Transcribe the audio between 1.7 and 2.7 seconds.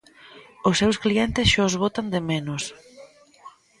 botan de menos.